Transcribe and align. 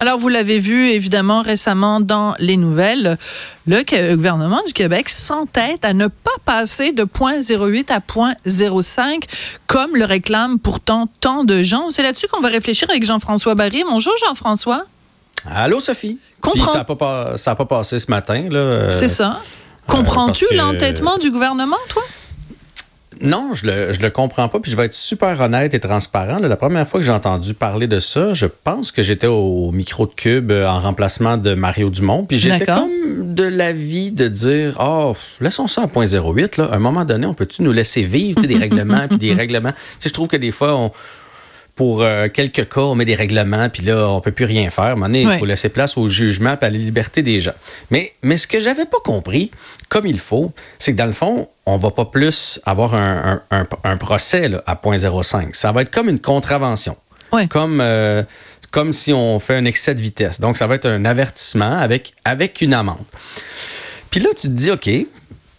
Alors, 0.00 0.18
vous 0.18 0.28
l'avez 0.28 0.58
vu 0.58 0.88
évidemment 0.88 1.42
récemment 1.42 2.00
dans 2.00 2.34
les 2.38 2.56
nouvelles, 2.56 3.16
le 3.66 4.14
gouvernement 4.14 4.60
du 4.66 4.72
Québec 4.72 5.08
s'entête 5.08 5.84
à 5.84 5.94
ne 5.94 6.08
pas 6.08 6.30
passer 6.44 6.92
de 6.92 7.04
0.08 7.04 7.92
à 7.92 8.00
0.05 8.00 9.22
comme 9.66 9.96
le 9.96 10.04
réclament 10.04 10.58
pourtant 10.58 11.08
tant 11.20 11.44
de 11.44 11.62
gens. 11.62 11.90
C'est 11.90 12.02
là-dessus 12.02 12.26
qu'on 12.26 12.40
va 12.40 12.48
réfléchir 12.48 12.90
avec 12.90 13.04
Jean-François 13.04 13.54
Barry. 13.54 13.84
Bonjour 13.88 14.14
Jean-François. 14.26 14.84
Allô 15.46 15.78
Sophie. 15.78 16.18
Comprends... 16.40 16.72
ça 16.72 16.78
n'a 16.78 16.84
pas, 16.84 17.36
pas, 17.36 17.64
passé 17.64 17.98
ce 17.98 18.10
matin. 18.10 18.48
C'est 18.90 19.08
ça. 19.08 19.40
Comprends-tu 19.86 20.46
l'entêtement 20.52 21.18
du 21.18 21.30
gouvernement, 21.30 21.76
toi? 21.88 22.02
Non, 23.24 23.54
je 23.54 23.66
le, 23.66 23.92
je 23.92 24.00
le 24.00 24.10
comprends 24.10 24.48
pas. 24.48 24.60
Puis 24.60 24.70
je 24.70 24.76
vais 24.76 24.84
être 24.84 24.94
super 24.94 25.40
honnête 25.40 25.74
et 25.74 25.80
transparent. 25.80 26.38
la 26.38 26.56
première 26.56 26.88
fois 26.88 27.00
que 27.00 27.06
j'ai 27.06 27.12
entendu 27.12 27.54
parler 27.54 27.86
de 27.86 27.98
ça, 27.98 28.34
je 28.34 28.46
pense 28.46 28.92
que 28.92 29.02
j'étais 29.02 29.26
au 29.26 29.72
micro 29.72 30.06
de 30.06 30.12
Cube 30.12 30.50
euh, 30.50 30.68
en 30.68 30.78
remplacement 30.78 31.36
de 31.36 31.54
Mario 31.54 31.90
Dumont. 31.90 32.24
Puis 32.24 32.38
j'étais 32.38 32.66
comme 32.66 33.34
de 33.34 33.44
l'avis 33.44 34.12
de 34.12 34.28
dire 34.28 34.76
Oh, 34.78 35.14
laissons 35.40 35.66
ça 35.66 35.82
à 35.82 35.86
0.08. 35.86 36.60
Là. 36.60 36.68
À 36.70 36.76
un 36.76 36.78
moment 36.78 37.04
donné, 37.04 37.26
on 37.26 37.34
peut-tu 37.34 37.62
nous 37.62 37.72
laisser 37.72 38.02
vivre 38.02 38.42
des 38.42 38.56
règlements 38.56 39.08
puis 39.08 39.18
des 39.18 39.32
règlements? 39.34 39.72
Je 40.04 40.10
trouve 40.10 40.28
que 40.28 40.36
des 40.36 40.50
fois, 40.50 40.76
on, 40.76 40.92
pour 41.76 42.02
euh, 42.02 42.28
quelques 42.28 42.68
cas, 42.68 42.82
on 42.82 42.94
met 42.94 43.04
des 43.04 43.14
règlements, 43.14 43.68
puis 43.68 43.82
là, 43.82 44.08
on 44.08 44.20
peut 44.20 44.30
plus 44.30 44.44
rien 44.44 44.70
faire. 44.70 44.84
À 44.84 44.90
un 44.90 44.94
moment 44.94 45.06
donné, 45.06 45.22
il 45.22 45.38
faut 45.38 45.44
laisser 45.44 45.68
place 45.68 45.98
au 45.98 46.06
jugement 46.08 46.56
et 46.60 46.64
à 46.64 46.70
la 46.70 46.78
liberté 46.78 47.22
des 47.22 47.40
gens. 47.40 47.54
Mais, 47.90 48.12
mais 48.22 48.36
ce 48.36 48.46
que 48.46 48.60
j'avais 48.60 48.84
pas 48.84 49.00
compris, 49.02 49.50
comme 49.94 50.06
il 50.06 50.18
faut, 50.18 50.52
c'est 50.80 50.92
que 50.92 50.98
dans 50.98 51.06
le 51.06 51.12
fond, 51.12 51.48
on 51.66 51.78
va 51.78 51.92
pas 51.92 52.04
plus 52.04 52.60
avoir 52.66 52.96
un, 52.96 53.40
un, 53.52 53.66
un, 53.84 53.96
procès 53.96 54.48
là, 54.48 54.60
à 54.66 54.74
0.05. 54.74 55.54
Ça 55.54 55.70
va 55.70 55.82
être 55.82 55.92
comme 55.92 56.08
une 56.08 56.18
contravention. 56.18 56.96
Comme, 57.48 57.80
euh, 57.80 58.24
comme 58.72 58.92
si 58.92 59.12
on 59.12 59.38
fait 59.38 59.54
un 59.54 59.64
excès 59.64 59.94
de 59.94 60.00
vitesse. 60.00 60.40
Donc, 60.40 60.56
ça 60.56 60.66
va 60.66 60.74
être 60.74 60.86
un 60.86 61.04
avertissement 61.04 61.78
avec, 61.78 62.14
avec 62.24 62.60
une 62.60 62.74
amende. 62.74 63.04
Puis 64.10 64.18
là, 64.18 64.30
tu 64.30 64.48
te 64.48 64.52
dis, 64.52 64.72
OK, 64.72 64.90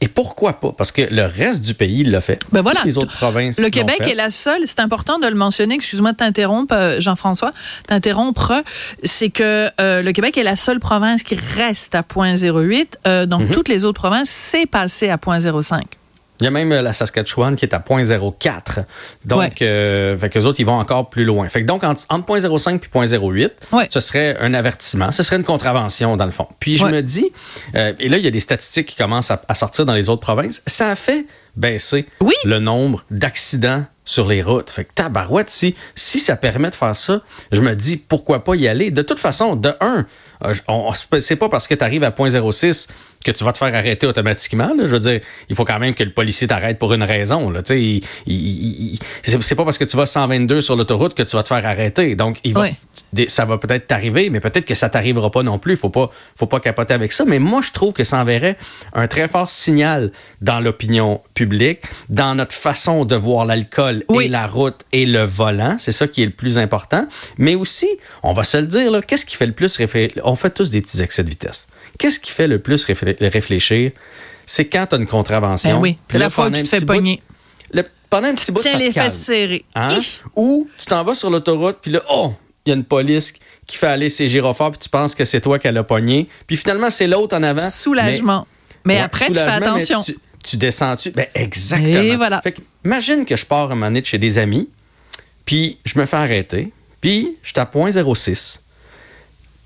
et 0.01 0.07
pourquoi 0.07 0.53
pas? 0.53 0.71
Parce 0.71 0.91
que 0.91 1.01
le 1.01 1.23
reste 1.23 1.61
du 1.61 1.73
pays 1.73 2.03
l'a 2.03 2.21
fait. 2.21 2.39
Ben 2.51 2.61
voilà. 2.61 2.81
Les 2.83 2.97
autres 2.97 3.15
provinces. 3.15 3.59
Le 3.59 3.69
Québec 3.69 4.01
est 4.01 4.15
la 4.15 4.29
seule, 4.29 4.61
c'est 4.65 4.79
important 4.79 5.19
de 5.19 5.27
le 5.27 5.35
mentionner, 5.35 5.75
excuse-moi 5.75 6.11
de 6.11 6.17
t'interrompre, 6.17 6.75
euh, 6.75 6.99
Jean-François, 6.99 7.53
t'interrompre, 7.87 8.63
c'est 9.03 9.29
que 9.29 9.69
euh, 9.79 10.01
le 10.01 10.11
Québec 10.11 10.37
est 10.37 10.43
la 10.43 10.55
seule 10.55 10.79
province 10.79 11.23
qui 11.23 11.35
reste 11.35 11.95
à 11.95 12.01
0.08. 12.01 12.87
Euh, 13.07 13.25
donc, 13.25 13.43
mhm. 13.43 13.51
toutes 13.51 13.69
les 13.69 13.83
autres 13.83 13.99
provinces, 13.99 14.29
c'est 14.29 14.65
passé 14.65 15.09
à 15.09 15.15
0.05. 15.15 15.81
Il 16.39 16.43
y 16.43 16.47
a 16.47 16.51
même 16.51 16.71
euh, 16.71 16.81
la 16.81 16.93
Saskatchewan 16.93 17.55
qui 17.55 17.65
est 17.65 17.73
à 17.73 17.79
0.04. 17.79 18.83
Donc, 19.25 19.61
euh, 19.61 20.17
fait 20.17 20.29
que 20.29 20.39
les 20.39 20.45
autres, 20.45 20.59
ils 20.59 20.65
vont 20.65 20.77
encore 20.77 21.09
plus 21.09 21.23
loin. 21.23 21.47
Fait 21.47 21.61
que 21.61 21.67
donc, 21.67 21.83
entre, 21.83 22.05
0.05 22.09 22.75
et 22.75 23.17
0.08, 23.17 23.89
ce 23.89 23.99
serait 23.99 24.37
un 24.39 24.53
avertissement, 24.53 25.11
ce 25.11 25.23
serait 25.23 25.37
une 25.37 25.43
contravention, 25.43 26.17
dans 26.17 26.25
le 26.25 26.31
fond. 26.31 26.47
Puis 26.59 26.77
je 26.77 26.85
me 26.85 27.01
dis, 27.01 27.31
euh, 27.75 27.93
et 27.99 28.09
là, 28.09 28.17
il 28.17 28.25
y 28.25 28.27
a 28.27 28.31
des 28.31 28.39
statistiques 28.39 28.87
qui 28.87 28.95
commencent 28.95 29.31
à, 29.31 29.41
à, 29.47 29.55
sortir 29.55 29.85
dans 29.85 29.93
les 29.93 30.09
autres 30.09 30.21
provinces, 30.21 30.61
ça 30.65 30.89
a 30.89 30.95
fait 30.95 31.25
baisser 31.55 32.05
le 32.43 32.59
nombre 32.59 33.05
d'accidents 33.11 33.85
sur 34.03 34.27
les 34.27 34.41
routes. 34.41 34.69
Fait 34.69 34.85
que 34.85 34.93
tabarouette, 34.93 35.49
si, 35.49 35.75
si 35.95 36.19
ça 36.19 36.35
permet 36.35 36.69
de 36.69 36.75
faire 36.75 36.95
ça, 36.95 37.21
je 37.51 37.61
me 37.61 37.75
dis, 37.75 37.97
pourquoi 37.97 38.43
pas 38.43 38.55
y 38.55 38.67
aller? 38.67 38.91
De 38.91 39.01
toute 39.01 39.19
façon, 39.19 39.55
de 39.55 39.73
un, 39.81 40.05
c'est 41.19 41.35
pas 41.35 41.49
parce 41.49 41.67
que 41.67 41.75
tu 41.75 41.83
arrives 41.83 42.03
à 42.03 42.09
0.06 42.09 42.87
que 43.25 43.31
tu 43.31 43.43
vas 43.43 43.51
te 43.51 43.57
faire 43.57 43.73
arrêter 43.73 44.05
automatiquement. 44.05 44.71
Je 44.77 44.85
veux 44.85 44.99
dire, 44.99 45.19
il 45.49 45.55
faut 45.55 45.65
quand 45.65 45.79
même 45.79 45.95
que 45.95 46.03
le 46.03 46.11
policier 46.11 46.47
t'arrête 46.47 46.77
pour 46.77 46.93
une 46.93 47.03
raison. 47.03 47.49
Là. 47.49 47.61
Il, 47.71 48.03
il, 48.27 48.99
c'est 49.23 49.55
pas 49.55 49.65
parce 49.65 49.79
que 49.79 49.83
tu 49.83 49.97
vas 49.97 50.05
122 50.05 50.61
sur 50.61 50.75
l'autoroute 50.75 51.15
que 51.15 51.23
tu 51.23 51.35
vas 51.35 51.41
te 51.41 51.47
faire 51.47 51.65
arrêter. 51.65 52.15
Donc, 52.15 52.37
il 52.43 52.53
va, 52.53 52.67
ça 53.27 53.45
va 53.45 53.57
peut-être 53.57 53.87
t'arriver, 53.87 54.29
mais 54.29 54.39
peut-être 54.39 54.65
que 54.65 54.75
ça 54.75 54.89
t'arrivera 54.89 55.31
pas 55.31 55.41
non 55.41 55.57
plus. 55.57 55.75
Faut 55.75 55.89
pas, 55.89 56.11
faut 56.35 56.45
pas 56.45 56.59
capoter 56.59 56.93
avec 56.93 57.11
ça. 57.11 57.25
Mais 57.25 57.39
moi, 57.39 57.61
je 57.63 57.71
trouve 57.71 57.93
que 57.93 58.03
ça 58.03 58.19
enverrait 58.19 58.57
un 58.93 59.07
très 59.07 59.27
fort 59.27 59.49
signal 59.49 60.11
dans 60.41 60.59
l'opinion 60.59 61.21
publique, 61.33 61.81
dans 62.09 62.35
notre 62.35 62.55
façon 62.55 63.05
de 63.05 63.15
voir 63.15 63.45
l'alcool 63.45 64.03
et 64.21 64.27
la 64.27 64.45
route 64.45 64.81
et 64.91 65.07
le 65.07 65.23
volant. 65.23 65.77
C'est 65.79 65.91
ça 65.91 66.07
qui 66.07 66.21
est 66.21 66.27
le 66.27 66.31
plus 66.31 66.59
important. 66.59 67.07
Mais 67.39 67.55
aussi, 67.55 67.89
on 68.21 68.33
va 68.33 68.43
se 68.43 68.57
le 68.57 68.67
dire, 68.67 68.91
qu'est-ce 69.05 69.25
qui 69.25 69.35
fait 69.35 69.47
le 69.47 69.53
plus 69.53 69.75
réfléchir? 69.77 70.21
On 70.35 70.37
fait 70.37 70.49
tous 70.49 70.69
des 70.69 70.81
petits 70.81 71.01
excès 71.01 71.23
de 71.23 71.29
vitesse. 71.29 71.65
Qu'est-ce 71.97 72.19
qui 72.19 72.29
fait 72.29 72.49
le 72.49 72.59
plus 72.59 72.85
réfléchir? 73.21 73.91
C'est 74.45 74.65
quand 74.65 74.85
tu 74.85 74.95
as 74.95 74.97
une 74.97 75.07
contravention. 75.07 75.75
Ben 75.75 75.79
oui, 75.79 75.97
la 76.11 76.29
fois 76.29 76.47
où 76.47 76.49
tu 76.49 76.61
te 76.61 76.67
fais 76.67 76.81
pogner. 76.81 77.21
pendant 78.09 78.27
un 78.27 78.33
petit 78.33 78.51
bout, 78.51 78.59
Tiens 78.59 78.77
les 78.77 78.91
fesses 78.91 79.17
serrées. 79.17 79.63
Hein? 79.75 79.87
Ou 80.35 80.67
tu 80.77 80.87
t'en 80.87 81.05
vas 81.05 81.15
sur 81.15 81.29
l'autoroute, 81.29 81.77
puis 81.81 81.89
là, 81.91 82.01
oh, 82.09 82.33
il 82.65 82.71
y 82.71 82.73
a 82.73 82.75
une 82.75 82.83
police 82.83 83.31
qui 83.65 83.77
fait 83.77 83.87
aller 83.87 84.09
ses 84.09 84.27
gyrophares, 84.27 84.71
puis 84.71 84.79
tu 84.79 84.89
penses 84.89 85.15
que 85.15 85.23
c'est 85.23 85.39
toi 85.39 85.57
qui 85.57 85.69
as 85.69 85.71
le 85.71 85.83
pogné. 85.83 86.27
Puis 86.47 86.57
finalement, 86.57 86.89
c'est 86.89 87.07
l'autre 87.07 87.37
en 87.37 87.41
avant. 87.41 87.69
Soulagement. 87.69 88.45
Mais, 88.83 88.99
après, 88.99 89.27
tu 89.27 89.35
fais 89.35 89.39
attention. 89.39 90.01
Tu, 90.43 90.57
descends-tu? 90.57 91.11
Ben, 91.11 91.27
exactement. 91.33 91.97
Et 91.97 92.17
voilà. 92.17 92.41
imagine 92.83 93.23
que 93.23 93.37
je 93.37 93.45
pars 93.45 93.71
un 93.71 93.75
moment 93.75 93.85
donné 93.85 94.01
de 94.01 94.05
chez 94.05 94.17
des 94.17 94.37
amis, 94.37 94.67
puis 95.45 95.79
je 95.85 95.97
me 95.97 96.05
fais 96.05 96.17
arrêter, 96.17 96.73
puis 96.99 97.37
je 97.41 97.51
suis 97.51 97.59
à 97.61 97.63
0.06 97.63 98.64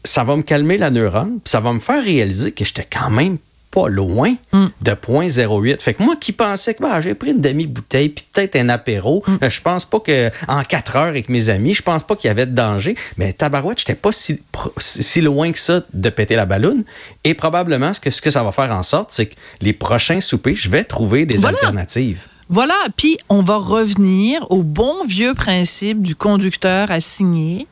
ça 0.04 0.24
va 0.24 0.36
me 0.36 0.42
calmer 0.42 0.78
la 0.78 0.90
neurone, 0.90 1.40
puis 1.44 1.52
ça 1.52 1.60
va 1.60 1.74
me 1.74 1.80
faire 1.80 2.04
réaliser 2.04 2.52
que 2.52 2.64
j'étais 2.64 2.88
quand 2.90 3.10
même 3.10 3.38
pas 3.72 3.88
loin 3.88 4.36
mm. 4.52 4.66
de 4.82 4.92
0.08. 4.92 5.80
Fait 5.80 5.94
que 5.94 6.04
moi 6.04 6.16
qui 6.16 6.32
pensais 6.32 6.74
que 6.74 6.82
bah, 6.82 7.02
j'ai 7.02 7.14
pris 7.14 7.32
une 7.32 7.42
demi-bouteille 7.42 8.10
puis 8.10 8.26
peut-être 8.34 8.56
un 8.56 8.70
apéro, 8.70 9.24
mm. 9.28 9.38
euh, 9.44 9.50
je 9.50 9.62
pense 9.62 9.86
pas 9.86 10.00
que 10.00 10.32
en 10.48 10.64
quatre 10.64 10.96
heures 10.96 11.08
avec 11.08 11.30
mes 11.30 11.50
amis, 11.50 11.74
je 11.74 11.82
pense 11.82 12.04
pas 12.04 12.16
qu'il 12.16 12.28
y 12.28 12.32
avait 12.32 12.46
de 12.46 12.56
danger. 12.56 12.96
Mais 13.18 13.34
tabarouette, 13.34 13.80
j'étais 13.80 13.96
pas 13.96 14.12
si, 14.12 14.42
si 14.78 15.22
loin 15.22 15.52
que 15.52 15.60
ça 15.60 15.82
de 15.94 16.10
péter 16.10 16.36
la 16.36 16.46
balloune. 16.46 16.84
Et 17.24 17.34
probablement, 17.34 17.94
ce 17.94 18.00
que, 18.00 18.10
ce 18.10 18.22
que 18.22 18.32
ça 18.32 18.44
va 18.44 18.52
faire 18.52 18.72
en 18.72 18.84
sorte, 18.84 19.12
c'est 19.12 19.28
que 19.28 19.36
les 19.62 19.74
prochains 19.74 20.22
soupers, 20.22 20.56
je 20.56 20.70
vais 20.70 20.84
trouver 20.84 21.26
des 21.26 21.46
alternatives. 21.46 22.26
Voilà, 22.52 22.76
puis 22.98 23.20
on 23.30 23.44
va 23.44 23.58
revenir 23.58 24.48
au 24.50 24.64
bon 24.64 25.06
vieux 25.06 25.36
principe 25.36 26.02
du 26.02 26.16
conducteur 26.16 26.90
assigné 26.90 27.68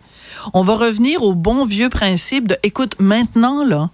on 0.53 0.61
va 0.61 0.75
revenir 0.75 1.23
au 1.23 1.33
bon 1.33 1.65
vieux 1.65 1.89
principe 1.89 2.47
de, 2.47 2.57
écoute, 2.63 2.95
maintenant, 2.99 3.65
là, 3.65 3.89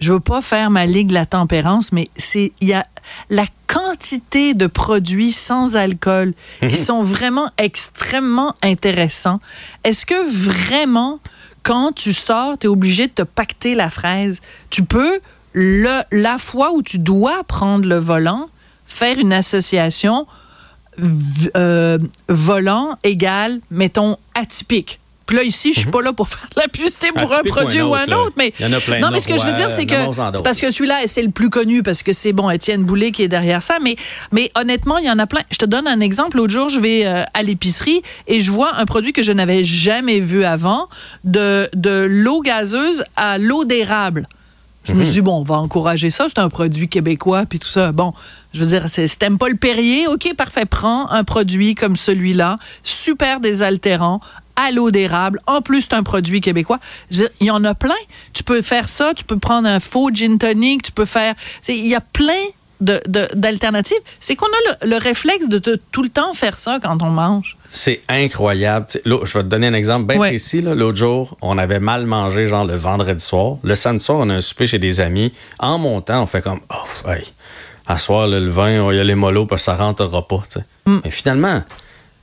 je 0.00 0.12
veux 0.12 0.20
pas 0.20 0.42
faire 0.42 0.70
ma 0.70 0.86
ligue 0.86 1.10
la 1.10 1.26
tempérance, 1.26 1.92
mais 1.92 2.08
c'est 2.16 2.52
il 2.60 2.68
y 2.68 2.74
a 2.74 2.86
la 3.30 3.46
quantité 3.66 4.54
de 4.54 4.66
produits 4.66 5.32
sans 5.32 5.76
alcool 5.76 6.34
qui 6.60 6.66
mhm. 6.66 6.70
sont 6.70 7.02
vraiment 7.02 7.50
extrêmement 7.58 8.54
intéressants. 8.62 9.40
Est-ce 9.82 10.04
que 10.04 10.28
vraiment, 10.30 11.20
quand 11.62 11.92
tu 11.92 12.12
sors, 12.12 12.58
tu 12.58 12.66
es 12.66 12.68
obligé 12.68 13.06
de 13.06 13.12
te 13.12 13.22
pacter 13.22 13.74
la 13.74 13.90
fraise? 13.90 14.40
Tu 14.70 14.84
peux, 14.84 15.20
le, 15.52 16.02
la 16.12 16.38
fois 16.38 16.72
où 16.72 16.82
tu 16.82 16.98
dois 16.98 17.42
prendre 17.44 17.88
le 17.88 17.98
volant, 17.98 18.48
faire 18.84 19.18
une 19.18 19.32
association 19.32 20.26
euh, 21.56 21.98
volant 22.28 22.98
égal, 23.02 23.60
mettons, 23.70 24.16
atypique. 24.34 25.00
Puis 25.26 25.36
là, 25.36 25.42
ici, 25.42 25.72
je 25.72 25.78
suis 25.80 25.86
mhm. 25.86 25.92
pas 25.92 26.02
là 26.02 26.12
pour 26.12 26.28
faire 26.28 26.48
la 26.56 26.68
publicité 26.68 27.08
pour 27.12 27.32
un 27.32 27.42
produit 27.42 27.80
ou 27.80 27.94
un 27.94 28.06
autre. 28.08 28.34
mais, 28.36 28.52
Il 28.60 28.66
y 28.66 28.68
en 28.68 28.72
a 28.76 28.80
plein 28.80 29.00
non, 29.00 29.08
mais 29.10 29.20
ce 29.20 29.28
que 29.28 29.38
je 29.38 29.46
veux 29.46 29.52
dire, 29.52 29.70
c'est 29.70 29.86
que 29.86 29.94
c'est 30.34 30.44
parce 30.44 30.60
que 30.60 30.70
celui-là, 30.70 30.96
c'est 31.06 31.22
le 31.22 31.30
plus 31.30 31.48
connu 31.48 31.82
parce 31.82 32.02
que 32.02 32.12
c'est 32.12 32.32
bon, 32.32 32.50
Étienne 32.50 32.84
Boulay 32.84 33.10
qui 33.10 33.22
est 33.22 33.28
derrière 33.28 33.62
ça. 33.62 33.78
Mais, 33.82 33.96
mais 34.32 34.50
honnêtement, 34.54 34.98
il 34.98 35.06
y 35.06 35.10
en 35.10 35.18
a 35.18 35.26
plein. 35.26 35.42
Je 35.50 35.56
te 35.56 35.64
donne 35.64 35.86
un 35.88 36.00
exemple. 36.00 36.36
L'autre 36.36 36.52
jour, 36.52 36.68
je 36.68 36.78
vais 36.78 37.06
euh, 37.06 37.22
à 37.32 37.42
l'épicerie 37.42 38.02
et 38.26 38.40
je 38.40 38.52
vois 38.52 38.76
un 38.76 38.84
produit 38.84 39.12
que 39.12 39.22
je 39.22 39.32
n'avais 39.32 39.64
jamais 39.64 40.20
vu 40.20 40.44
avant 40.44 40.88
de, 41.24 41.70
de 41.74 42.06
l'eau 42.08 42.42
gazeuse 42.42 43.04
à 43.16 43.38
l'eau 43.38 43.64
d'érable. 43.64 44.28
Je 44.84 44.92
me 44.92 44.98
mhm. 44.98 45.04
suis 45.04 45.12
dit, 45.14 45.22
bon, 45.22 45.40
on 45.40 45.42
va 45.42 45.56
encourager 45.56 46.10
ça. 46.10 46.26
C'est 46.28 46.38
un 46.38 46.50
produit 46.50 46.88
québécois, 46.88 47.46
puis 47.46 47.58
tout 47.58 47.68
ça. 47.68 47.92
Bon, 47.92 48.12
je 48.54 48.60
veux 48.60 48.66
dire, 48.66 48.88
si 48.88 49.18
t'aimes 49.18 49.36
pas 49.36 49.48
le 49.48 49.56
Perrier, 49.56 50.06
OK, 50.06 50.32
parfait, 50.36 50.64
prends 50.64 51.10
un 51.10 51.24
produit 51.24 51.74
comme 51.74 51.96
celui-là, 51.96 52.58
super 52.84 53.40
désaltérant, 53.40 54.20
à 54.56 54.70
l'eau 54.70 54.92
d'érable. 54.92 55.40
En 55.46 55.60
plus, 55.60 55.82
c'est 55.82 55.94
un 55.94 56.04
produit 56.04 56.40
québécois. 56.40 56.78
il 57.10 57.46
y 57.46 57.50
en 57.50 57.64
a 57.64 57.74
plein. 57.74 57.94
Tu 58.32 58.44
peux 58.44 58.62
faire 58.62 58.88
ça, 58.88 59.12
tu 59.14 59.24
peux 59.24 59.38
prendre 59.38 59.68
un 59.68 59.80
faux 59.80 60.10
gin 60.12 60.38
tonic, 60.38 60.82
tu 60.82 60.92
peux 60.92 61.04
faire... 61.04 61.34
Il 61.68 61.86
y 61.86 61.96
a 61.96 62.00
plein 62.00 62.32
d'alternatives. 62.80 63.98
C'est 64.20 64.36
qu'on 64.36 64.46
a 64.46 64.86
le, 64.86 64.96
réflexe 64.98 65.48
de, 65.48 65.58
tout 65.90 66.02
le 66.02 66.08
temps 66.08 66.34
faire 66.34 66.56
ça 66.56 66.78
quand 66.82 67.02
on 67.02 67.10
mange. 67.10 67.56
C'est 67.68 68.02
incroyable. 68.08 68.86
je 69.04 69.10
vais 69.10 69.44
te 69.44 69.48
donner 69.48 69.66
un 69.66 69.74
exemple 69.74 70.06
bien 70.06 70.18
précis. 70.18 70.60
L'autre 70.60 70.98
jour, 70.98 71.36
on 71.40 71.58
avait 71.58 71.80
mal 71.80 72.06
mangé, 72.06 72.46
genre 72.46 72.66
le 72.66 72.74
vendredi 72.74 73.24
soir. 73.24 73.56
Le 73.62 73.74
samedi 73.74 74.04
soir, 74.04 74.18
on 74.20 74.30
a 74.30 74.34
un 74.34 74.40
souper 74.40 74.66
chez 74.66 74.78
des 74.78 75.00
amis. 75.00 75.32
En 75.58 75.78
montant, 75.78 76.22
on 76.22 76.26
fait 76.26 76.42
comme, 76.42 76.60
oh, 76.70 77.08
hey, 77.08 77.24
à 77.86 77.98
soir, 77.98 78.28
le 78.28 78.48
vin, 78.48 78.80
on 78.80 78.90
y 78.90 78.98
a 78.98 79.04
les 79.04 79.14
mollo 79.14 79.46
parce 79.46 79.62
que 79.62 79.66
ça 79.66 79.76
rentrera 79.76 80.26
pas. 80.26 80.42
Mm. 80.86 80.98
Mais 81.04 81.10
finalement, 81.10 81.62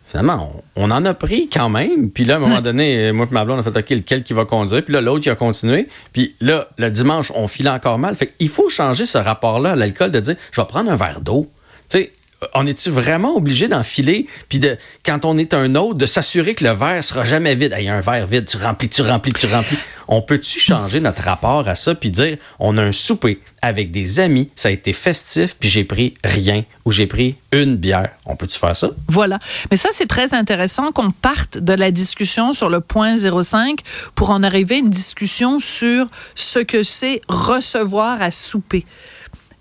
finalement, 0.07 0.61
on, 0.75 0.91
en 0.91 1.05
a 1.05 1.13
pris 1.13 1.49
quand 1.49 1.69
même. 1.69 2.09
Puis 2.09 2.25
là, 2.25 2.35
à 2.35 2.37
un 2.37 2.39
moment 2.39 2.61
donné, 2.61 3.11
moi 3.11 3.27
et 3.29 3.33
ma 3.33 3.45
blonde, 3.45 3.57
on 3.57 3.69
a 3.69 3.71
fait 3.71 3.79
OK, 3.79 3.89
lequel 3.89 4.23
qui 4.23 4.33
va 4.33 4.45
conduire? 4.45 4.83
Puis 4.83 4.93
là, 4.93 5.01
l'autre, 5.01 5.21
qui 5.21 5.29
a 5.29 5.35
continué. 5.35 5.87
Puis 6.13 6.35
là, 6.41 6.67
le 6.77 6.91
dimanche, 6.91 7.31
on 7.35 7.47
file 7.47 7.69
encore 7.69 7.99
mal. 7.99 8.15
Fait 8.15 8.27
qu'il 8.27 8.49
faut 8.49 8.69
changer 8.69 9.05
ce 9.05 9.17
rapport-là 9.17 9.71
à 9.71 9.75
l'alcool 9.75 10.11
de 10.11 10.19
dire 10.19 10.35
je 10.51 10.59
vais 10.59 10.67
prendre 10.67 10.91
un 10.91 10.95
verre 10.95 11.21
d'eau. 11.21 11.49
Tu 11.89 11.99
sais, 11.99 12.11
on 12.53 12.65
est-tu 12.65 12.89
vraiment 12.89 13.35
obligé 13.35 13.67
d'enfiler, 13.67 14.25
puis 14.49 14.59
de, 14.59 14.77
quand 15.05 15.25
on 15.25 15.37
est 15.37 15.53
un 15.53 15.75
autre, 15.75 15.95
de 15.95 16.05
s'assurer 16.05 16.55
que 16.55 16.63
le 16.63 16.71
verre 16.71 17.03
sera 17.03 17.23
jamais 17.23 17.55
vide? 17.55 17.75
Il 17.77 17.85
y 17.85 17.89
a 17.89 17.95
un 17.95 18.01
verre 18.01 18.25
vide, 18.25 18.45
tu 18.45 18.57
remplis, 18.57 18.89
tu 18.89 19.01
remplis, 19.03 19.33
tu 19.33 19.45
remplis. 19.47 19.77
On 20.13 20.21
peut-tu 20.21 20.59
changer 20.59 20.99
notre 20.99 21.23
rapport 21.23 21.69
à 21.69 21.75
ça, 21.75 21.95
puis 21.95 22.11
dire, 22.11 22.37
on 22.59 22.77
a 22.77 22.83
un 22.83 22.91
souper 22.91 23.39
avec 23.61 23.91
des 23.91 24.19
amis, 24.19 24.49
ça 24.57 24.67
a 24.67 24.71
été 24.71 24.91
festif, 24.91 25.55
puis 25.57 25.69
j'ai 25.69 25.85
pris 25.85 26.15
rien, 26.21 26.65
ou 26.83 26.91
j'ai 26.91 27.07
pris 27.07 27.37
une 27.53 27.77
bière. 27.77 28.09
On 28.25 28.35
peut-tu 28.35 28.59
faire 28.59 28.75
ça? 28.75 28.89
Voilà. 29.07 29.39
Mais 29.71 29.77
ça, 29.77 29.87
c'est 29.93 30.07
très 30.07 30.33
intéressant 30.33 30.91
qu'on 30.91 31.11
parte 31.11 31.57
de 31.57 31.71
la 31.71 31.91
discussion 31.91 32.51
sur 32.51 32.69
le 32.69 32.81
point 32.81 33.15
05 33.15 33.79
pour 34.13 34.31
en 34.31 34.43
arriver 34.43 34.75
à 34.75 34.79
une 34.79 34.89
discussion 34.89 35.59
sur 35.59 36.07
ce 36.35 36.59
que 36.59 36.83
c'est 36.83 37.21
recevoir 37.29 38.21
à 38.21 38.31
souper. 38.31 38.85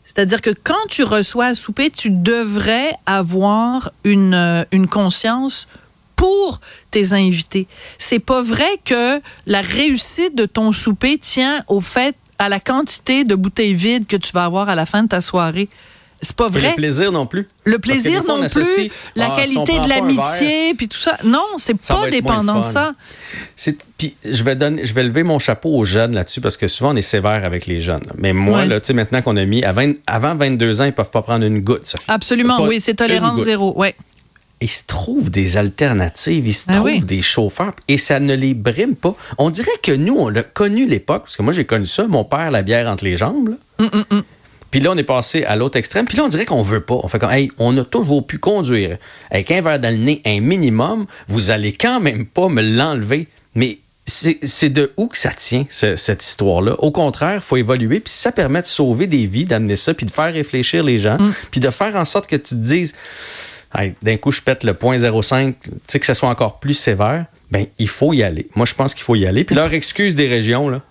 C'est-à-dire 0.05 0.41
que 0.43 0.51
quand 0.51 0.89
tu 0.89 1.05
reçois 1.05 1.47
à 1.47 1.55
souper, 1.55 1.91
tu 1.91 2.11
devrais 2.11 2.93
avoir 3.07 3.93
une, 4.03 4.35
euh, 4.35 4.65
une 4.73 4.89
conscience 4.89 5.69
pour 6.21 6.61
tes 6.91 7.15
invités. 7.15 7.67
C'est 7.99 8.19
pas 8.19 8.43
vrai 8.43 8.69
que 8.85 9.23
la 9.47 9.63
réussite 9.63 10.35
de 10.35 10.45
ton 10.45 10.71
souper 10.71 11.17
tient 11.17 11.65
au 11.67 11.81
fait 11.81 12.15
à 12.39 12.51
la 12.51 12.61
quantité 12.61 13.25
de 13.25 13.35
bouteilles 13.35 13.73
vides 13.73 14.07
que 14.07 14.19
tu 14.19 14.31
vas 14.33 14.45
avoir 14.45 14.69
à 14.69 14.75
la 14.75 14.85
fin 14.85 15.03
de 15.03 15.09
ta 15.09 15.23
soirée. 15.23 15.71
C'est 16.21 16.37
pas 16.37 16.51
vrai. 16.51 16.71
le 16.71 16.75
plaisir 16.75 17.11
non 17.11 17.25
plus. 17.25 17.49
Le 17.65 17.79
plaisir 17.79 18.23
non 18.25 18.47
plus, 18.47 18.91
la 19.17 19.31
ah, 19.33 19.37
qualité 19.37 19.79
de 19.79 19.89
l'amitié, 19.89 20.75
puis 20.77 20.89
tout 20.89 20.99
ça. 20.99 21.17
Non, 21.25 21.47
c'est 21.57 21.81
pas 21.81 22.11
dépendant 22.11 22.61
de 22.61 22.67
ça. 22.67 22.93
Puis 23.97 24.15
je 24.23 24.45
vais 24.45 24.57
donner, 24.57 24.85
je 24.85 24.93
vais 24.93 25.05
lever 25.05 25.23
mon 25.23 25.39
chapeau 25.39 25.71
aux 25.71 25.85
jeunes 25.85 26.13
là-dessus 26.13 26.43
parce 26.43 26.59
que 26.59 26.69
souvent 26.69 26.93
on 26.93 26.97
est 26.97 27.03
sévère 27.03 27.47
avec 27.47 27.67
les 27.67 27.81
jeunes. 27.81 28.05
Mais 28.19 28.35
moi, 28.35 28.67
là, 28.67 28.79
tu 28.81 28.89
sais, 28.89 28.93
maintenant 28.93 29.23
qu'on 29.23 29.39
a 29.39 29.45
mis 29.47 29.65
à 29.65 29.73
avant 30.07 30.35
22 30.35 30.83
ans, 30.83 30.85
ils 30.85 30.93
peuvent 30.93 31.11
pas 31.11 31.23
prendre 31.23 31.47
une 31.47 31.61
goutte. 31.61 31.95
Absolument, 32.09 32.67
oui, 32.67 32.79
c'est 32.81 32.95
tolérance 32.95 33.41
zéro, 33.41 33.73
ouais. 33.79 33.95
Ils 34.61 34.69
se 34.69 34.85
trouvent 34.87 35.31
des 35.31 35.57
alternatives, 35.57 36.47
ils 36.47 36.55
se 36.55 36.67
ah 36.69 36.75
trouvent 36.75 37.07
des 37.07 37.23
chauffeurs 37.23 37.75
et 37.89 37.97
ça 37.97 38.21
ne 38.21 38.35
les 38.35 38.55
brime 38.55 38.95
pas. 38.95 39.17
On 39.39 39.49
dirait 39.51 39.71
que 39.83 39.93
nous, 39.93 40.17
on 40.19 40.29
l'a 40.29 40.43
connu 40.43 40.87
l'époque, 40.87 41.23
parce 41.25 41.37
que 41.37 41.43
moi 41.43 41.53
j'ai 41.53 41.65
connu 41.65 41.87
ça, 41.87 42.07
mon 42.07 42.25
père, 42.25 42.51
la 42.51 42.63
bière 42.63 42.89
entre 42.89 43.05
les 43.05 43.17
jambes. 43.17 43.49
Là. 43.49 43.57
Hum, 43.79 43.91
hum, 43.93 44.05
hum. 44.11 44.23
Puis 44.71 44.81
là, 44.81 44.93
on 44.93 44.97
est 44.97 45.03
passé 45.03 45.45
à 45.45 45.57
l'autre 45.57 45.77
extrême. 45.77 46.07
Puis 46.07 46.17
là, 46.17 46.25
on 46.25 46.29
dirait 46.29 46.47
qu'on 46.47 46.63
veut 46.63 46.81
pas. 46.81 46.95
On 47.03 47.09
fait 47.09 47.19
comme, 47.19 47.33
hey, 47.33 47.51
on 47.59 47.77
a 47.77 47.85
toujours 47.85 48.27
pu 48.27 48.39
conduire 48.39 48.99
avec 49.31 49.51
un 49.51 49.61
verre 49.63 49.81
dans 49.81 49.93
le 49.93 50.01
nez, 50.01 50.23
un 50.25 50.41
minimum. 50.41 51.07
Vous 51.29 51.51
allez 51.51 51.73
quand 51.73 52.01
même 52.01 52.27
pas 52.27 52.49
me 52.49 52.63
l'enlever. 52.63 53.27
Mais 53.55 53.79
c'est 54.07 54.71
de 54.71 54.93
où 54.97 55.07
que 55.07 55.19
ça 55.19 55.31
tient, 55.31 55.67
cette 55.71 56.25
histoire-là? 56.25 56.75
Au 56.79 56.91
contraire, 56.91 57.37
il 57.37 57.41
faut 57.41 57.57
évoluer. 57.57 58.01
Puis 58.01 58.13
ça 58.13 58.33
permet 58.33 58.63
de 58.63 58.67
sauver 58.67 59.07
des 59.07 59.27
vies, 59.27 59.45
d'amener 59.45 59.77
ça, 59.77 59.95
puis 59.95 60.07
de 60.07 60.11
faire 60.11 60.33
réfléchir 60.33 60.85
les 60.85 60.99
gens, 60.99 61.19
mm. 61.19 61.35
puis 61.51 61.61
de 61.61 61.71
faire 61.71 61.97
en 61.97 62.05
sorte 62.05 62.29
que 62.29 62.37
tu 62.37 62.51
te 62.51 62.55
dises, 62.55 62.95
d'un 64.03 64.17
coup, 64.17 64.33
je 64.33 64.41
pète 64.41 64.65
le 64.65 64.75
point 64.75 64.99
0,5, 64.99 65.55
tu 65.63 65.71
sais, 65.87 66.01
que 66.01 66.07
ce 66.07 66.15
soit 66.15 66.29
encore 66.29 66.59
plus 66.59 66.75
sévère. 66.75 67.27
Ben, 67.51 67.67
il 67.79 67.89
faut 67.89 68.13
y 68.13 68.23
aller. 68.23 68.49
Moi, 68.55 68.65
je 68.65 68.75
pense 68.75 68.95
qu'il 68.95 69.03
faut 69.03 69.17
y 69.17 69.27
aller. 69.27 69.45
Puis 69.45 69.57
leur 69.57 69.73
excuse 69.73 70.15
des 70.15 70.29
régions, 70.29 70.69
là, 70.69 70.83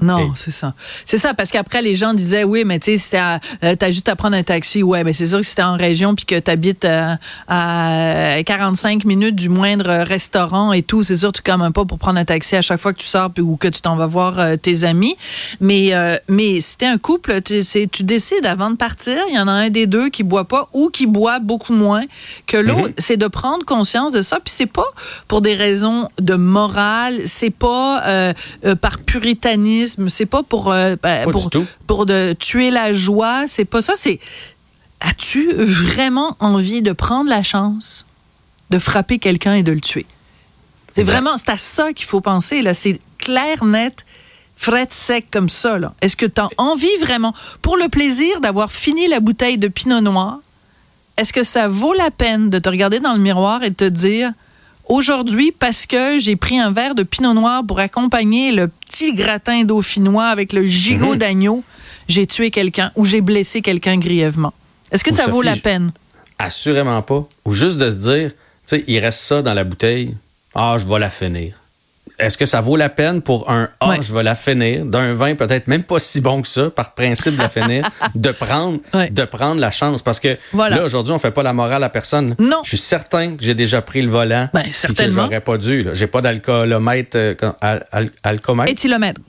non, 0.00 0.32
c'est 0.34 0.50
ça. 0.50 0.74
C'est 1.06 1.18
ça, 1.18 1.34
parce 1.34 1.50
qu'après, 1.50 1.80
les 1.80 1.94
gens 1.94 2.14
disaient, 2.14 2.44
oui, 2.44 2.64
mais 2.66 2.78
tu 2.80 2.98
sais, 2.98 3.18
euh, 3.62 3.76
t'as 3.78 3.90
juste 3.90 4.08
à 4.08 4.16
prendre 4.16 4.36
un 4.36 4.42
taxi. 4.42 4.82
Ouais, 4.82 5.04
mais 5.04 5.12
c'est 5.12 5.26
sûr 5.26 5.38
que 5.38 5.46
si 5.46 5.54
t'es 5.54 5.62
en 5.62 5.76
région 5.76 6.14
puis 6.14 6.24
que 6.24 6.38
t'habites 6.38 6.84
euh, 6.84 7.14
à 7.46 8.36
45 8.44 9.04
minutes 9.04 9.36
du 9.36 9.48
moindre 9.48 10.02
restaurant 10.02 10.72
et 10.72 10.82
tout, 10.82 11.04
c'est 11.04 11.16
sûr 11.16 11.32
que 11.32 11.40
tu 11.40 11.56
même 11.56 11.72
pas 11.72 11.84
pour 11.84 11.98
prendre 11.98 12.18
un 12.18 12.24
taxi 12.24 12.56
à 12.56 12.62
chaque 12.62 12.80
fois 12.80 12.92
que 12.92 12.98
tu 12.98 13.06
sors 13.06 13.30
ou 13.38 13.56
que 13.56 13.68
tu 13.68 13.80
t'en 13.80 13.94
vas 13.94 14.06
voir 14.06 14.38
euh, 14.40 14.56
tes 14.56 14.82
amis. 14.82 15.16
Mais, 15.60 15.92
mais 16.28 16.60
si 16.60 16.76
t'es 16.76 16.86
un 16.86 16.98
couple, 16.98 17.40
tu, 17.42 17.62
décides 18.02 18.46
avant 18.46 18.70
de 18.70 18.76
partir, 18.76 19.16
il 19.28 19.36
y 19.36 19.38
en 19.38 19.46
a 19.46 19.52
un 19.52 19.70
des 19.70 19.86
deux 19.86 20.08
qui 20.08 20.24
boit 20.24 20.44
pas 20.44 20.68
ou 20.72 20.90
qui 20.90 21.06
boit 21.06 21.38
beaucoup 21.38 21.72
moins 21.72 22.02
que 22.46 22.56
l'autre. 22.56 22.88
Mm-hmm. 22.88 22.94
C'est 22.98 23.16
de 23.16 23.28
prendre 23.28 23.64
conscience 23.64 24.12
de 24.12 24.22
ça. 24.22 24.40
Puis 24.40 24.52
c'est 24.54 24.66
pas 24.66 24.86
pour 25.28 25.40
des 25.40 25.54
raisons 25.54 26.08
de 26.20 26.34
morale, 26.34 27.20
c'est 27.26 27.50
pas 27.50 28.34
par 28.80 28.98
puritanisme 28.98 29.83
c'est 30.08 30.26
pas 30.26 30.42
pour 30.42 30.72
euh, 30.72 30.96
ben, 31.02 31.30
pour, 31.86 32.06
de 32.06 32.32
tuer 32.34 32.70
la 32.70 32.94
joie, 32.94 33.46
c'est 33.46 33.64
pas 33.64 33.82
ça, 33.82 33.94
c'est 33.96 34.20
as-tu 35.00 35.52
vraiment 35.52 36.36
envie 36.40 36.82
de 36.82 36.92
prendre 36.92 37.28
la 37.28 37.42
chance 37.42 38.06
de 38.70 38.78
frapper 38.78 39.18
quelqu'un 39.18 39.54
et 39.54 39.62
de 39.62 39.72
le 39.72 39.80
tuer? 39.80 40.06
C'est 40.92 41.02
vraiment 41.02 41.36
c'est 41.36 41.50
à 41.50 41.58
ça 41.58 41.92
qu'il 41.92 42.06
faut 42.06 42.20
penser 42.20 42.62
là, 42.62 42.74
c'est 42.74 43.00
clair 43.18 43.64
net 43.64 44.04
fret 44.56 44.86
sec 44.90 45.26
comme 45.30 45.48
ça 45.48 45.78
là. 45.78 45.94
Est-ce 46.00 46.16
que 46.16 46.26
tu 46.26 46.40
as 46.40 46.48
envie 46.56 46.96
vraiment 47.00 47.34
pour 47.62 47.76
le 47.76 47.88
plaisir 47.88 48.40
d'avoir 48.40 48.70
fini 48.70 49.08
la 49.08 49.20
bouteille 49.20 49.58
de 49.58 49.68
pinot 49.68 50.00
noir 50.00 50.38
Est-ce 51.16 51.32
que 51.32 51.44
ça 51.44 51.68
vaut 51.68 51.94
la 51.94 52.10
peine 52.10 52.50
de 52.50 52.58
te 52.58 52.68
regarder 52.68 53.00
dans 53.00 53.14
le 53.14 53.20
miroir 53.20 53.62
et 53.62 53.70
de 53.70 53.74
te 53.74 53.84
dire 53.84 54.32
Aujourd'hui, 54.86 55.50
parce 55.52 55.86
que 55.86 56.18
j'ai 56.18 56.36
pris 56.36 56.58
un 56.58 56.70
verre 56.70 56.94
de 56.94 57.02
pinot 57.02 57.32
noir 57.32 57.64
pour 57.66 57.80
accompagner 57.80 58.52
le 58.52 58.68
petit 58.68 59.14
gratin 59.14 59.64
dauphinois 59.64 60.26
avec 60.26 60.52
le 60.52 60.66
gigot 60.66 61.12
mhm. 61.12 61.16
d'agneau, 61.16 61.64
j'ai 62.08 62.26
tué 62.26 62.50
quelqu'un 62.50 62.92
ou 62.94 63.04
j'ai 63.04 63.20
blessé 63.22 63.62
quelqu'un 63.62 63.96
grièvement. 63.96 64.52
Est-ce 64.92 65.02
que 65.02 65.12
ça 65.12 65.26
vaut 65.28 65.42
la 65.42 65.56
peine? 65.56 65.92
Assurément 66.38 67.00
pas. 67.02 67.26
Ou 67.44 67.52
juste 67.52 67.78
de 67.78 67.90
se 67.90 67.96
dire, 67.96 68.30
tu 68.30 68.36
sais, 68.66 68.84
il 68.86 68.98
reste 68.98 69.20
ça 69.20 69.42
dans 69.42 69.54
la 69.54 69.64
bouteille. 69.64 70.14
Ah, 70.54 70.76
je 70.78 70.84
vais 70.86 70.98
la 70.98 71.10
finir 71.10 71.54
est-ce 72.18 72.38
que 72.38 72.46
ça 72.46 72.60
vaut 72.60 72.76
la 72.76 72.88
peine 72.88 73.22
pour 73.22 73.50
un 73.50 73.68
Ah, 73.80 73.96
je 74.00 74.14
vais 74.14 74.22
la 74.22 74.34
finir, 74.34 74.84
d'un 74.84 75.14
vin 75.14 75.34
peut-être 75.34 75.66
même 75.66 75.82
pas 75.82 75.98
si 75.98 76.20
bon 76.20 76.42
que 76.42 76.48
ça, 76.48 76.70
par 76.70 76.94
principe 76.94 77.34
de 77.34 77.38
la 77.38 77.48
finir, 77.48 77.88
de 78.14 78.30
prendre, 78.30 78.78
de 78.92 79.24
prendre 79.24 79.60
la 79.60 79.70
chance? 79.70 80.02
Parce 80.02 80.20
que 80.20 80.36
là, 80.54 80.84
aujourd'hui, 80.84 81.12
on 81.12 81.18
fait 81.18 81.32
pas 81.32 81.42
la 81.42 81.52
morale 81.52 81.82
à 81.82 81.88
personne. 81.88 82.36
Non. 82.38 82.60
Je 82.62 82.68
suis 82.68 82.78
certain 82.78 83.36
que 83.36 83.42
j'ai 83.42 83.54
déjà 83.54 83.82
pris 83.82 84.02
le 84.02 84.10
volant. 84.10 84.48
Ben, 84.54 84.64
certainement. 84.70 85.22
que 85.22 85.28
j'aurais 85.28 85.40
pas 85.40 85.58
dû. 85.58 85.86
J'ai 85.94 86.06
pas 86.06 86.20
d'alcoolomètre. 86.20 87.16
Euh, 87.16 87.34
alcomètre. 88.22 88.70
Éthylomètre. 88.70 89.20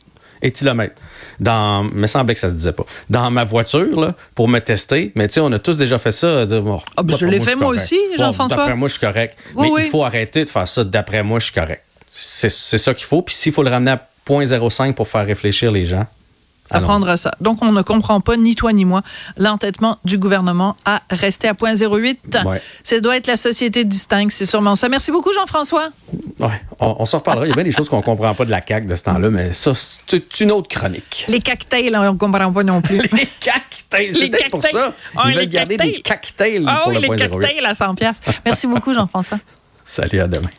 Éthylomètre. 0.42 0.96
Dans, 1.40 1.84
me 1.84 2.08
semblait 2.08 2.34
que 2.34 2.40
ça 2.40 2.50
se 2.50 2.56
disait 2.56 2.72
pas. 2.72 2.86
Dans 3.10 3.32
ma 3.32 3.46
voiture, 3.46 4.00
là, 4.00 4.14
pour 4.36 4.48
me 4.48 4.60
tester, 4.60 5.12
mais 5.16 5.28
tu 5.28 5.36
sais, 5.36 5.40
on 5.40 5.52
a 5.52 5.60
tous 5.60 5.78
déjà 5.78 5.98
fait 5.98 6.12
ça. 6.12 6.46
Ah, 6.98 7.04
ben, 7.04 7.16
je 7.18 7.26
l'ai 7.26 7.40
fait 7.40 7.56
moi 7.56 7.70
aussi, 7.70 8.00
Jean-François. 8.18 8.58
d'après 8.58 8.76
moi, 8.76 8.90
je 8.90 8.94
suis 8.94 9.02
correct. 9.02 9.38
mais 9.58 9.70
il 9.80 9.90
faut 9.90 10.04
arrêter 10.04 10.46
de 10.46 10.50
faire 10.50 10.68
ça. 10.68 10.84
D'après 10.84 11.24
moi, 11.24 11.40
je 11.40 11.46
suis 11.46 11.54
correct 11.54 11.82
c'est 12.18 12.50
ça 12.50 12.94
qu'il 12.94 13.06
faut. 13.06 13.22
Puis 13.22 13.36
s'il 13.36 13.52
faut 13.52 13.64
le 13.64 13.70
ramener 13.70 13.92
à 13.92 14.08
0.05 14.28 14.94
pour 14.94 15.08
faire 15.08 15.26
réfléchir 15.26 15.72
les 15.72 15.86
gens, 15.86 16.06
apprendre 16.72 17.16
ça. 17.16 17.32
Donc, 17.42 17.62
on 17.62 17.72
ne 17.72 17.82
comprend 17.82 18.22
pas, 18.22 18.38
ni 18.38 18.56
toi 18.56 18.74
ni 18.74 18.86
moi, 18.86 19.02
l'entêtement 19.38 20.00
du 20.04 20.18
gouvernement 20.18 20.76
à 20.86 21.02
rester 21.10 21.48
à 21.48 21.54
0.08. 21.54 22.46
Ouais. 22.46 22.62
Ça 22.84 23.00
doit 23.00 23.18
être 23.18 23.28
la 23.28 23.38
société 23.38 23.84
distincte, 23.84 24.32
c'est 24.32 24.46
sûrement 24.46 24.76
ça. 24.76 24.90
Merci 24.90 25.12
beaucoup, 25.12 25.32
Jean-François. 25.34 25.90
Oui, 26.40 26.48
on, 26.80 26.96
on 27.00 27.06
s'en 27.06 27.20
reparlera. 27.20 27.46
Il 27.46 27.50
y 27.50 27.52
a 27.52 27.56
bien 27.56 27.64
des 27.64 27.72
choses 27.72 27.90
qu'on 27.90 27.98
ne 27.98 28.04
comprend 28.04 28.34
pas 28.34 28.46
de 28.46 28.52
la 28.52 28.62
CAQ 28.66 28.88
de 28.88 28.96
ce 28.96 29.04
temps-là, 29.04 29.30
mais 29.30 29.54
ça, 29.54 29.74
c'est 29.76 30.40
une 30.40 30.52
autre 30.52 30.68
chronique. 30.68 31.26
Les 31.28 31.40
cocktails, 31.40 31.96
on 31.96 32.14
ne 32.14 32.18
comprend 32.18 32.52
pas 32.52 32.64
non 32.64 32.82
plus. 32.82 32.98
les 33.12 33.30
cocktails, 33.44 34.16
c'est 34.16 34.30
peut-être 34.30 34.50
pour 34.50 34.64
ça. 34.64 34.94
Ils 35.28 35.36
veulent 35.36 35.46
garder 35.46 35.78
des 35.78 36.02
cocktails 36.02 36.66
ah, 36.68 36.82
pour 36.84 36.94
oui, 36.94 37.02
le 37.02 37.16
les 37.16 37.28
cocktails 37.28 37.66
à 37.66 37.76
100 37.76 37.96
Merci 38.44 38.68
beaucoup, 38.68 38.94
Jean-François. 38.94 39.40
Salut, 39.86 40.20
à 40.20 40.28
demain. 40.28 40.50